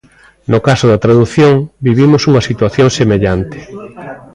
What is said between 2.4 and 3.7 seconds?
situación semellante.